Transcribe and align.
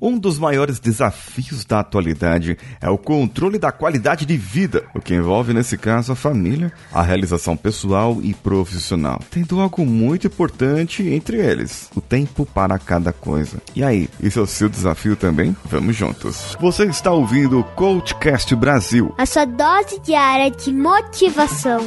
Um 0.00 0.18
dos 0.18 0.38
maiores 0.38 0.80
desafios 0.80 1.64
da 1.64 1.80
atualidade 1.80 2.56
é 2.80 2.88
o 2.88 2.98
controle 2.98 3.58
da 3.58 3.70
qualidade 3.70 4.24
de 4.24 4.36
vida, 4.36 4.84
o 4.94 5.00
que 5.00 5.14
envolve, 5.14 5.52
nesse 5.52 5.76
caso, 5.76 6.12
a 6.12 6.16
família, 6.16 6.72
a 6.92 7.02
realização 7.02 7.56
pessoal 7.56 8.18
e 8.22 8.32
profissional, 8.32 9.20
tendo 9.30 9.60
algo 9.60 9.84
muito 9.84 10.26
importante 10.26 11.02
entre 11.08 11.36
eles: 11.36 11.90
o 11.94 12.00
tempo 12.00 12.46
para 12.46 12.78
cada 12.78 13.12
coisa. 13.12 13.60
E 13.74 13.84
aí, 13.84 14.08
esse 14.22 14.38
é 14.38 14.42
o 14.42 14.46
seu 14.46 14.68
desafio 14.68 15.16
também? 15.16 15.54
Vamos 15.64 15.94
juntos. 15.96 16.56
Você 16.60 16.84
está 16.84 17.12
ouvindo 17.12 17.60
o 17.60 17.64
Coachcast 17.64 18.54
Brasil 18.56 19.14
a 19.18 19.26
sua 19.26 19.44
dose 19.44 20.00
diária 20.00 20.50
de 20.50 20.72
motivação. 20.72 21.80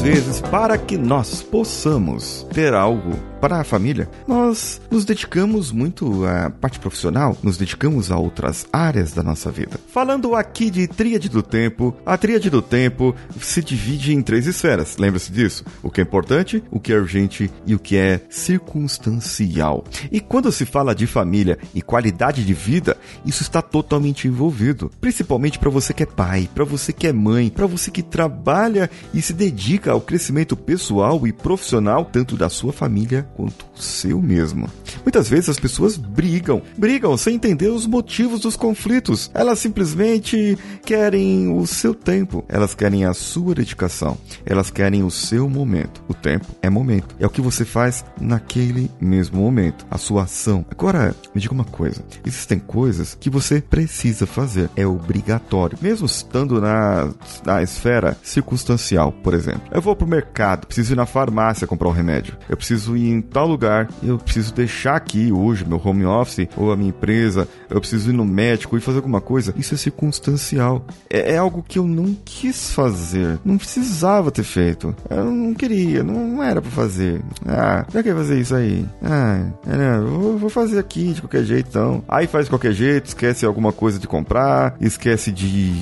Vezes, 0.00 0.40
para 0.40 0.78
que 0.78 0.96
nós 0.96 1.42
possamos 1.42 2.46
ter 2.52 2.74
algo 2.74 3.12
para 3.40 3.60
a 3.60 3.64
família, 3.64 4.08
nós 4.28 4.80
nos 4.90 5.04
dedicamos 5.04 5.72
muito 5.72 6.24
à 6.26 6.50
parte 6.50 6.78
profissional, 6.78 7.36
nos 7.42 7.56
dedicamos 7.56 8.10
a 8.10 8.18
outras 8.18 8.66
áreas 8.72 9.12
da 9.12 9.22
nossa 9.22 9.50
vida. 9.50 9.80
Falando 9.88 10.34
aqui 10.34 10.70
de 10.70 10.86
tríade 10.86 11.28
do 11.28 11.42
tempo, 11.42 11.96
a 12.04 12.18
tríade 12.18 12.50
do 12.50 12.60
tempo 12.60 13.14
se 13.40 13.62
divide 13.62 14.12
em 14.12 14.22
três 14.22 14.46
esferas. 14.46 14.98
Lembra-se 14.98 15.32
disso? 15.32 15.64
O 15.82 15.90
que 15.90 16.00
é 16.00 16.04
importante, 16.04 16.62
o 16.70 16.78
que 16.78 16.92
é 16.92 16.96
urgente 16.96 17.50
e 17.66 17.74
o 17.74 17.78
que 17.78 17.96
é 17.96 18.20
circunstancial. 18.28 19.84
E 20.12 20.20
quando 20.20 20.52
se 20.52 20.66
fala 20.66 20.94
de 20.94 21.06
família 21.06 21.58
e 21.74 21.80
qualidade 21.80 22.44
de 22.44 22.52
vida, 22.52 22.96
isso 23.24 23.42
está 23.42 23.62
totalmente 23.62 24.28
envolvido. 24.28 24.90
Principalmente 25.00 25.58
para 25.58 25.70
você 25.70 25.94
que 25.94 26.02
é 26.02 26.06
pai, 26.06 26.48
para 26.54 26.64
você 26.64 26.92
que 26.92 27.06
é 27.06 27.12
mãe, 27.12 27.48
para 27.48 27.66
você 27.66 27.90
que 27.90 28.02
trabalha 28.02 28.90
e 29.14 29.22
se 29.22 29.32
dedica 29.32 29.92
ao 29.92 30.00
crescimento 30.00 30.56
pessoal 30.56 31.26
e 31.26 31.32
profissional 31.32 32.04
tanto 32.04 32.36
da 32.36 32.48
sua 32.48 32.72
família 32.72 33.29
quanto 33.36 33.66
o 33.76 33.80
seu 33.80 34.20
mesmo. 34.20 34.68
Muitas 35.04 35.28
vezes 35.28 35.48
as 35.48 35.60
pessoas 35.60 35.96
brigam, 35.96 36.62
brigam 36.76 37.16
sem 37.16 37.34
entender 37.34 37.68
os 37.68 37.86
motivos 37.86 38.40
dos 38.40 38.56
conflitos. 38.56 39.30
Elas 39.34 39.58
simplesmente 39.58 40.58
querem 40.84 41.52
o 41.56 41.66
seu 41.66 41.94
tempo, 41.94 42.44
elas 42.48 42.74
querem 42.74 43.04
a 43.04 43.14
sua 43.14 43.54
dedicação, 43.54 44.18
elas 44.44 44.70
querem 44.70 45.02
o 45.02 45.10
seu 45.10 45.48
momento. 45.48 46.02
O 46.08 46.14
tempo 46.14 46.46
é 46.62 46.70
momento, 46.70 47.14
é 47.18 47.26
o 47.26 47.30
que 47.30 47.40
você 47.40 47.64
faz 47.64 48.04
naquele 48.20 48.90
mesmo 49.00 49.40
momento, 49.40 49.86
a 49.90 49.98
sua 49.98 50.24
ação. 50.24 50.64
Agora, 50.70 51.14
me 51.34 51.40
diga 51.40 51.54
uma 51.54 51.64
coisa: 51.64 52.02
existem 52.24 52.58
coisas 52.58 53.16
que 53.18 53.30
você 53.30 53.60
precisa 53.60 54.26
fazer, 54.26 54.70
é 54.76 54.86
obrigatório, 54.86 55.78
mesmo 55.80 56.06
estando 56.06 56.60
na, 56.60 57.10
na 57.44 57.62
esfera 57.62 58.16
circunstancial, 58.22 59.12
por 59.12 59.34
exemplo. 59.34 59.62
Eu 59.72 59.80
vou 59.80 59.94
pro 59.96 60.06
mercado, 60.06 60.66
preciso 60.66 60.94
ir 60.94 60.96
na 60.96 61.06
farmácia 61.06 61.66
comprar 61.66 61.88
um 61.88 61.92
remédio, 61.92 62.36
eu 62.48 62.56
preciso 62.56 62.96
ir 62.96 63.19
em 63.20 63.22
tal 63.22 63.46
lugar, 63.46 63.88
eu 64.02 64.18
preciso 64.18 64.54
deixar 64.54 64.96
aqui 64.96 65.30
hoje 65.30 65.64
meu 65.64 65.80
home 65.82 66.04
office 66.06 66.48
ou 66.56 66.72
a 66.72 66.76
minha 66.76 66.88
empresa, 66.88 67.46
eu 67.68 67.78
preciso 67.78 68.10
ir 68.10 68.14
no 68.14 68.24
médico 68.24 68.76
e 68.76 68.80
fazer 68.80 68.98
alguma 68.98 69.20
coisa. 69.20 69.54
Isso 69.56 69.74
é 69.74 69.76
circunstancial. 69.76 70.84
É, 71.08 71.34
é 71.34 71.36
algo 71.36 71.62
que 71.66 71.78
eu 71.78 71.86
não 71.86 72.16
quis 72.24 72.72
fazer, 72.72 73.38
não 73.44 73.58
precisava 73.58 74.30
ter 74.30 74.42
feito. 74.42 74.94
Eu 75.08 75.24
não 75.24 75.54
queria, 75.54 76.02
não, 76.02 76.26
não 76.26 76.42
era 76.42 76.62
para 76.62 76.70
fazer. 76.70 77.20
Ah, 77.46 77.84
já 77.92 78.02
quer 78.02 78.14
fazer 78.14 78.40
isso 78.40 78.54
aí? 78.54 78.86
Ah, 79.02 79.46
é, 79.66 80.00
vou, 80.00 80.38
vou 80.38 80.50
fazer 80.50 80.78
aqui 80.78 81.12
de 81.12 81.20
qualquer 81.20 81.44
jeito 81.44 81.68
então. 81.68 82.02
Aí 82.08 82.26
faz 82.26 82.46
de 82.46 82.50
qualquer 82.50 82.72
jeito, 82.72 83.06
esquece 83.06 83.44
alguma 83.44 83.72
coisa 83.72 83.98
de 83.98 84.06
comprar, 84.06 84.76
esquece 84.80 85.30
de, 85.30 85.72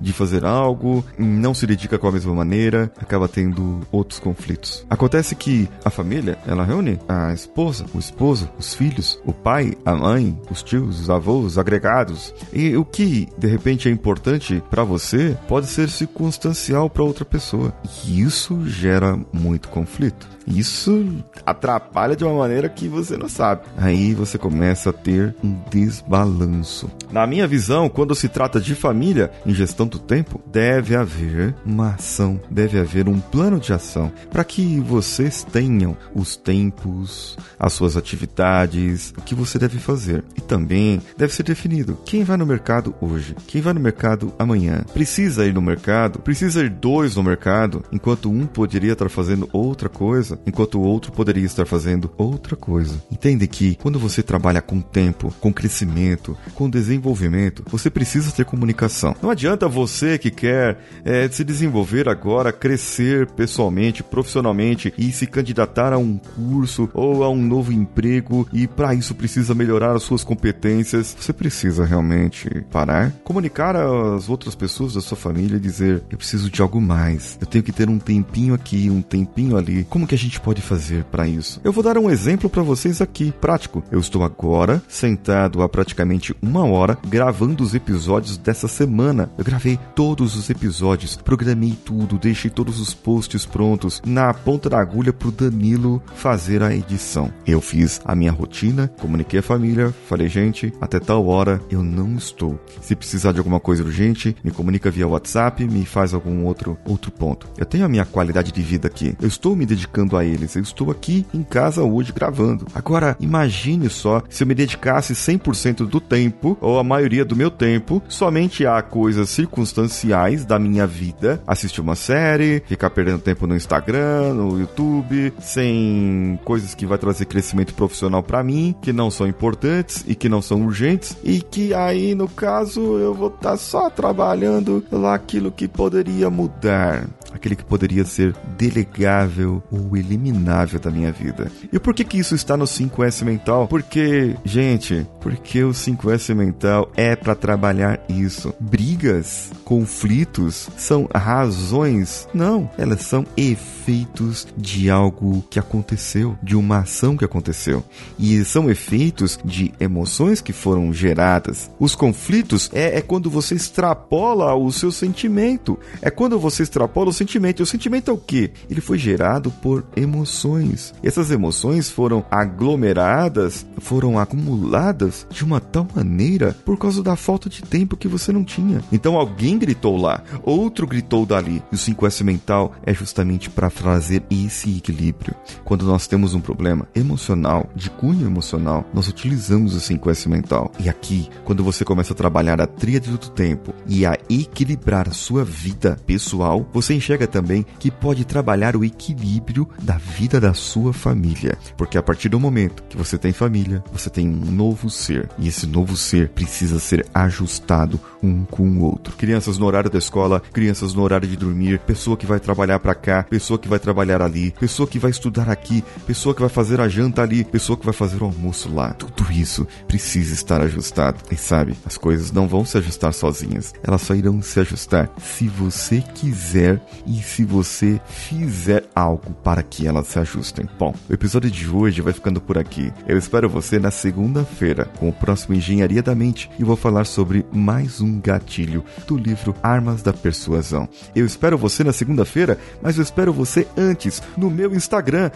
de 0.00 0.12
fazer 0.12 0.44
algo, 0.44 1.04
não 1.16 1.54
se 1.54 1.66
dedica 1.66 1.98
com 1.98 2.08
a 2.08 2.12
mesma 2.12 2.34
maneira, 2.34 2.90
acaba 3.00 3.28
tendo 3.28 3.80
outros 3.92 4.18
conflitos. 4.18 4.84
Acontece 4.90 5.34
que 5.34 5.68
a 5.84 5.90
família, 5.90 6.38
ela 6.46 6.64
reúne 6.64 6.87
a 7.08 7.32
esposa, 7.32 7.84
o 7.92 7.98
esposo, 7.98 8.48
os 8.56 8.74
filhos, 8.74 9.20
o 9.24 9.32
pai, 9.32 9.76
a 9.84 9.94
mãe, 9.94 10.40
os 10.50 10.62
tios, 10.62 11.00
os 11.00 11.10
avós, 11.10 11.44
os 11.44 11.58
agregados. 11.58 12.32
E 12.52 12.76
o 12.76 12.84
que 12.84 13.28
de 13.36 13.48
repente 13.48 13.88
é 13.88 13.92
importante 13.92 14.62
para 14.70 14.84
você 14.84 15.36
pode 15.48 15.66
ser 15.66 15.90
circunstancial 15.90 16.88
para 16.88 17.02
outra 17.02 17.24
pessoa. 17.24 17.74
E 18.06 18.20
isso 18.20 18.66
gera 18.66 19.18
muito 19.32 19.68
conflito. 19.68 20.37
Isso 20.48 21.06
atrapalha 21.44 22.16
de 22.16 22.24
uma 22.24 22.34
maneira 22.34 22.68
que 22.68 22.88
você 22.88 23.16
não 23.16 23.28
sabe. 23.28 23.62
Aí 23.76 24.14
você 24.14 24.38
começa 24.38 24.90
a 24.90 24.92
ter 24.92 25.34
um 25.42 25.54
desbalanço. 25.70 26.90
Na 27.10 27.26
minha 27.26 27.46
visão, 27.46 27.88
quando 27.88 28.14
se 28.14 28.28
trata 28.28 28.60
de 28.60 28.74
família 28.74 29.30
em 29.46 29.54
gestão 29.54 29.86
do 29.86 29.98
tempo, 29.98 30.40
deve 30.46 30.96
haver 30.96 31.54
uma 31.64 31.94
ação, 31.94 32.40
deve 32.50 32.78
haver 32.78 33.08
um 33.08 33.20
plano 33.20 33.58
de 33.58 33.72
ação 33.72 34.12
para 34.30 34.44
que 34.44 34.80
vocês 34.80 35.44
tenham 35.44 35.96
os 36.14 36.36
tempos, 36.36 37.36
as 37.58 37.72
suas 37.72 37.96
atividades, 37.96 39.12
o 39.16 39.22
que 39.22 39.34
você 39.34 39.58
deve 39.58 39.78
fazer. 39.78 40.24
E 40.36 40.40
também 40.40 41.00
deve 41.16 41.32
ser 41.32 41.42
definido 41.42 41.98
quem 42.04 42.24
vai 42.24 42.36
no 42.36 42.46
mercado 42.46 42.94
hoje, 43.00 43.34
quem 43.46 43.60
vai 43.60 43.72
no 43.72 43.80
mercado 43.80 44.32
amanhã. 44.38 44.84
Precisa 44.92 45.46
ir 45.46 45.54
no 45.54 45.62
mercado, 45.62 46.18
precisa 46.20 46.60
ir 46.60 46.70
dois 46.70 47.16
no 47.16 47.22
mercado, 47.22 47.82
enquanto 47.92 48.30
um 48.30 48.46
poderia 48.46 48.92
estar 48.92 49.08
fazendo 49.08 49.48
outra 49.52 49.88
coisa, 49.88 50.37
enquanto 50.46 50.78
o 50.78 50.82
outro 50.82 51.12
poderia 51.12 51.44
estar 51.44 51.66
fazendo 51.66 52.10
outra 52.16 52.56
coisa. 52.56 53.02
Entende 53.10 53.46
que 53.46 53.76
quando 53.76 53.98
você 53.98 54.22
trabalha 54.22 54.60
com 54.60 54.80
tempo, 54.80 55.32
com 55.40 55.52
crescimento, 55.52 56.36
com 56.54 56.68
desenvolvimento, 56.68 57.62
você 57.70 57.90
precisa 57.90 58.32
ter 58.32 58.44
comunicação. 58.44 59.14
Não 59.22 59.30
adianta 59.30 59.68
você 59.68 60.18
que 60.18 60.30
quer 60.30 60.78
é, 61.04 61.28
se 61.28 61.44
desenvolver 61.44 62.08
agora, 62.08 62.52
crescer 62.52 63.26
pessoalmente, 63.30 64.02
profissionalmente 64.02 64.92
e 64.96 65.12
se 65.12 65.26
candidatar 65.26 65.92
a 65.92 65.98
um 65.98 66.16
curso 66.16 66.88
ou 66.94 67.24
a 67.24 67.30
um 67.30 67.42
novo 67.42 67.72
emprego 67.72 68.46
e 68.52 68.66
para 68.66 68.94
isso 68.94 69.14
precisa 69.14 69.54
melhorar 69.54 69.94
as 69.94 70.02
suas 70.02 70.24
competências. 70.24 71.16
Você 71.18 71.32
precisa 71.32 71.84
realmente 71.84 72.48
parar, 72.70 73.12
comunicar 73.24 73.76
às 73.76 74.28
outras 74.28 74.54
pessoas 74.54 74.94
da 74.94 75.00
sua 75.00 75.16
família 75.16 75.56
e 75.56 75.60
dizer: 75.60 76.02
eu 76.10 76.18
preciso 76.18 76.50
de 76.50 76.62
algo 76.62 76.80
mais. 76.80 77.38
Eu 77.40 77.46
tenho 77.46 77.64
que 77.64 77.72
ter 77.72 77.88
um 77.88 77.98
tempinho 77.98 78.54
aqui, 78.54 78.90
um 78.90 79.02
tempinho 79.02 79.56
ali. 79.56 79.84
Como 79.84 80.06
que 80.06 80.14
a 80.14 80.18
gente 80.18 80.27
pode 80.36 80.60
fazer 80.60 81.04
para 81.04 81.28
isso? 81.28 81.60
Eu 81.62 81.72
vou 81.72 81.84
dar 81.84 81.96
um 81.96 82.10
exemplo 82.10 82.50
para 82.50 82.60
vocês 82.60 83.00
aqui, 83.00 83.30
prático. 83.40 83.84
Eu 83.88 84.00
estou 84.00 84.24
agora 84.24 84.82
sentado 84.88 85.62
há 85.62 85.68
praticamente 85.68 86.34
uma 86.42 86.64
hora 86.64 86.98
gravando 87.06 87.62
os 87.62 87.72
episódios 87.72 88.36
dessa 88.36 88.66
semana. 88.66 89.30
Eu 89.38 89.44
gravei 89.44 89.78
todos 89.94 90.34
os 90.34 90.50
episódios, 90.50 91.16
programei 91.16 91.78
tudo, 91.84 92.18
deixei 92.18 92.50
todos 92.50 92.80
os 92.80 92.92
posts 92.92 93.46
prontos 93.46 94.02
na 94.04 94.34
ponta 94.34 94.68
da 94.68 94.80
agulha 94.80 95.12
pro 95.12 95.30
Danilo 95.30 96.02
fazer 96.16 96.64
a 96.64 96.74
edição. 96.74 97.32
Eu 97.46 97.60
fiz 97.60 98.00
a 98.04 98.16
minha 98.16 98.32
rotina, 98.32 98.88
comuniquei 98.98 99.38
a 99.38 99.42
família, 99.42 99.94
falei, 100.08 100.28
gente, 100.28 100.72
até 100.80 100.98
tal 100.98 101.28
hora 101.28 101.60
eu 101.70 101.84
não 101.84 102.16
estou. 102.16 102.58
Se 102.80 102.96
precisar 102.96 103.30
de 103.30 103.38
alguma 103.38 103.60
coisa 103.60 103.84
urgente, 103.84 104.34
me 104.42 104.50
comunica 104.50 104.90
via 104.90 105.06
WhatsApp, 105.06 105.64
me 105.64 105.84
faz 105.84 106.12
algum 106.12 106.44
outro 106.44 106.76
outro 106.84 107.12
ponto. 107.12 107.46
Eu 107.56 107.66
tenho 107.66 107.84
a 107.84 107.88
minha 107.88 108.04
qualidade 108.04 108.50
de 108.50 108.62
vida 108.62 108.88
aqui. 108.88 109.14
Eu 109.20 109.28
estou 109.28 109.54
me 109.54 109.66
dedicando 109.66 110.16
a 110.18 110.24
eles. 110.24 110.56
Eu 110.56 110.62
estou 110.62 110.90
aqui 110.90 111.26
em 111.32 111.42
casa 111.42 111.82
hoje 111.82 112.12
gravando. 112.12 112.66
Agora, 112.74 113.16
imagine 113.20 113.88
só 113.88 114.22
se 114.28 114.42
eu 114.42 114.46
me 114.46 114.54
dedicasse 114.54 115.14
100% 115.14 115.86
do 115.86 116.00
tempo, 116.00 116.56
ou 116.60 116.78
a 116.78 116.84
maioria 116.84 117.24
do 117.24 117.36
meu 117.36 117.50
tempo, 117.50 118.02
somente 118.08 118.66
a 118.66 118.80
coisas 118.82 119.30
circunstanciais 119.30 120.44
da 120.44 120.58
minha 120.58 120.86
vida. 120.86 121.42
Assistir 121.46 121.80
uma 121.80 121.94
série, 121.94 122.62
ficar 122.66 122.90
perdendo 122.90 123.20
tempo 123.20 123.46
no 123.46 123.56
Instagram, 123.56 124.34
no 124.34 124.58
YouTube, 124.58 125.32
sem 125.40 126.38
coisas 126.44 126.74
que 126.74 126.86
vai 126.86 126.98
trazer 126.98 127.26
crescimento 127.26 127.74
profissional 127.74 128.22
para 128.22 128.42
mim, 128.42 128.74
que 128.82 128.92
não 128.92 129.10
são 129.10 129.26
importantes 129.26 130.04
e 130.06 130.14
que 130.14 130.28
não 130.28 130.42
são 130.42 130.62
urgentes, 130.62 131.16
e 131.22 131.40
que 131.40 131.74
aí, 131.74 132.14
no 132.14 132.28
caso, 132.28 132.80
eu 132.98 133.14
vou 133.14 133.28
estar 133.28 133.50
tá 133.50 133.56
só 133.56 133.90
trabalhando 133.90 134.84
lá 134.90 135.14
aquilo 135.14 135.50
que 135.52 135.68
poderia 135.68 136.30
mudar 136.30 137.06
aquele 137.38 137.56
que 137.56 137.64
poderia 137.64 138.04
ser 138.04 138.34
delegável 138.56 139.62
ou 139.70 139.96
eliminável 139.96 140.78
da 140.78 140.90
minha 140.90 141.10
vida. 141.10 141.50
E 141.72 141.78
por 141.78 141.94
que 141.94 142.04
que 142.04 142.18
isso 142.18 142.34
está 142.34 142.56
no 142.56 142.64
5S 142.64 143.24
mental? 143.24 143.66
Porque, 143.68 144.36
gente, 144.44 145.06
porque 145.20 145.62
o 145.62 145.70
5S 145.70 146.34
mental 146.34 146.90
é 146.96 147.16
para 147.16 147.34
trabalhar 147.34 148.00
isso. 148.08 148.52
Brigas, 148.60 149.50
conflitos 149.64 150.68
são 150.76 151.08
razões? 151.14 152.28
Não, 152.34 152.68
elas 152.76 153.02
são 153.02 153.24
efeitos 153.36 154.46
de 154.56 154.90
algo 154.90 155.44
que 155.48 155.58
aconteceu, 155.58 156.36
de 156.42 156.56
uma 156.56 156.78
ação 156.78 157.16
que 157.16 157.24
aconteceu. 157.24 157.84
E 158.18 158.44
são 158.44 158.68
efeitos 158.68 159.38
de 159.44 159.72
emoções 159.78 160.40
que 160.40 160.52
foram 160.52 160.92
geradas. 160.92 161.70
Os 161.78 161.94
conflitos 161.94 162.68
é, 162.72 162.98
é 162.98 163.00
quando 163.00 163.30
você 163.30 163.54
extrapola 163.54 164.54
o 164.54 164.72
seu 164.72 164.90
sentimento. 164.90 165.78
É 166.02 166.10
quando 166.10 166.38
você 166.38 166.62
extrapola 166.62 167.10
o 167.10 167.12
sentimento 167.12 167.27
sentimento. 167.28 167.60
E 167.60 167.62
o 167.62 167.66
sentimento 167.66 168.10
é 168.10 168.14
o 168.14 168.18
quê? 168.18 168.50
Ele 168.70 168.80
foi 168.80 168.96
gerado 168.98 169.50
por 169.50 169.84
emoções. 169.94 170.94
E 171.02 171.06
essas 171.06 171.30
emoções 171.30 171.90
foram 171.90 172.24
aglomeradas, 172.30 173.66
foram 173.78 174.18
acumuladas 174.18 175.26
de 175.30 175.44
uma 175.44 175.60
tal 175.60 175.86
maneira 175.94 176.56
por 176.64 176.78
causa 176.78 177.02
da 177.02 177.14
falta 177.14 177.50
de 177.50 177.62
tempo 177.62 177.96
que 177.96 178.08
você 178.08 178.32
não 178.32 178.42
tinha. 178.42 178.82
Então 178.90 179.16
alguém 179.16 179.58
gritou 179.58 179.96
lá, 179.96 180.22
outro 180.42 180.86
gritou 180.86 181.26
dali. 181.26 181.62
E 181.70 181.74
o 181.74 181.78
5S 181.78 182.24
mental 182.24 182.72
é 182.84 182.94
justamente 182.94 183.50
para 183.50 183.70
trazer 183.70 184.22
esse 184.30 184.78
equilíbrio. 184.78 185.34
Quando 185.64 185.84
nós 185.84 186.06
temos 186.06 186.32
um 186.34 186.40
problema 186.40 186.88
emocional, 186.94 187.68
de 187.74 187.90
cunho 187.90 188.26
emocional, 188.26 188.86
nós 188.94 189.08
utilizamos 189.08 189.74
o 189.74 189.80
5S 189.80 190.28
mental. 190.28 190.72
E 190.78 190.88
aqui, 190.88 191.28
quando 191.44 191.62
você 191.62 191.84
começa 191.84 192.14
a 192.14 192.16
trabalhar 192.16 192.60
a 192.60 192.66
tríade 192.66 193.10
do 193.10 193.18
tempo 193.18 193.74
e 193.86 194.06
a 194.06 194.16
equilibrar 194.30 195.08
a 195.08 195.12
sua 195.12 195.44
vida 195.44 195.98
pessoal, 196.06 196.66
você 196.72 196.94
enxerga 196.94 197.17
também 197.26 197.64
que 197.78 197.90
pode 197.90 198.24
trabalhar 198.24 198.76
o 198.76 198.84
equilíbrio 198.84 199.68
da 199.82 199.96
vida 199.96 200.40
da 200.40 200.54
sua 200.54 200.92
família. 200.92 201.56
Porque 201.76 201.98
a 201.98 202.02
partir 202.02 202.28
do 202.28 202.40
momento 202.40 202.82
que 202.88 202.96
você 202.96 203.18
tem 203.18 203.32
família, 203.32 203.82
você 203.92 204.10
tem 204.10 204.28
um 204.28 204.50
novo 204.50 204.90
ser. 204.90 205.28
E 205.38 205.48
esse 205.48 205.66
novo 205.66 205.96
ser 205.96 206.28
precisa 206.30 206.78
ser 206.78 207.06
ajustado 207.12 208.00
um 208.22 208.44
com 208.44 208.68
o 208.68 208.82
outro. 208.82 209.16
Crianças 209.16 209.58
no 209.58 209.66
horário 209.66 209.90
da 209.90 209.98
escola, 209.98 210.40
crianças 210.52 210.94
no 210.94 211.02
horário 211.02 211.28
de 211.28 211.36
dormir, 211.36 211.78
pessoa 211.80 212.16
que 212.16 212.26
vai 212.26 212.40
trabalhar 212.40 212.78
para 212.78 212.94
cá, 212.94 213.22
pessoa 213.22 213.58
que 213.58 213.68
vai 213.68 213.78
trabalhar 213.78 214.22
ali, 214.22 214.52
pessoa 214.58 214.86
que 214.86 214.98
vai 214.98 215.10
estudar 215.10 215.48
aqui, 215.48 215.84
pessoa 216.06 216.34
que 216.34 216.40
vai 216.40 216.50
fazer 216.50 216.80
a 216.80 216.88
janta 216.88 217.22
ali, 217.22 217.44
pessoa 217.44 217.76
que 217.76 217.84
vai 217.84 217.94
fazer 217.94 218.22
o 218.22 218.26
almoço 218.26 218.72
lá. 218.72 218.92
Tudo 218.92 219.30
isso 219.32 219.66
precisa 219.86 220.34
estar 220.34 220.60
ajustado. 220.60 221.18
E 221.30 221.36
sabe, 221.36 221.76
as 221.84 221.96
coisas 221.96 222.32
não 222.32 222.48
vão 222.48 222.64
se 222.64 222.76
ajustar 222.78 223.12
sozinhas. 223.12 223.72
Elas 223.82 224.02
só 224.02 224.14
irão 224.14 224.40
se 224.42 224.60
ajustar 224.60 225.10
se 225.20 225.48
você 225.48 226.02
quiser 226.14 226.80
e 227.08 227.22
se 227.22 227.44
você 227.44 228.00
fizer 228.06 228.84
algo 228.94 229.32
para 229.42 229.62
que 229.62 229.86
elas 229.86 230.08
se 230.08 230.18
ajustem. 230.18 230.68
Bom, 230.78 230.94
o 231.08 231.12
episódio 231.12 231.50
de 231.50 231.68
hoje 231.68 232.02
vai 232.02 232.12
ficando 232.12 232.40
por 232.40 232.58
aqui. 232.58 232.92
Eu 233.06 233.16
espero 233.16 233.48
você 233.48 233.78
na 233.78 233.90
segunda-feira 233.90 234.84
com 234.98 235.08
o 235.08 235.12
próximo 235.12 235.54
Engenharia 235.54 236.02
da 236.02 236.14
Mente 236.14 236.50
e 236.58 236.64
vou 236.64 236.76
falar 236.76 237.06
sobre 237.06 237.46
mais 237.50 238.00
um 238.00 238.20
gatilho 238.20 238.84
do 239.06 239.16
livro 239.16 239.54
Armas 239.62 240.02
da 240.02 240.12
Persuasão. 240.12 240.88
Eu 241.14 241.24
espero 241.24 241.56
você 241.56 241.82
na 241.82 241.92
segunda-feira, 241.92 242.58
mas 242.82 242.98
eu 242.98 243.02
espero 243.02 243.32
você 243.32 243.66
antes 243.76 244.22
no 244.36 244.50
meu 244.50 244.74
Instagram, 244.74 245.30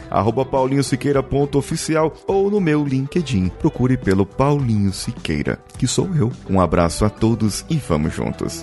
paulinhosiqueira.oficial 0.50 2.14
ou 2.26 2.50
no 2.50 2.60
meu 2.60 2.84
LinkedIn. 2.84 3.48
Procure 3.48 3.96
pelo 3.96 4.26
Paulinho 4.26 4.92
Siqueira, 4.92 5.58
que 5.78 5.86
sou 5.86 6.14
eu. 6.14 6.30
Um 6.50 6.60
abraço 6.60 7.04
a 7.04 7.10
todos 7.10 7.64
e 7.70 7.76
vamos 7.76 8.14
juntos. 8.14 8.62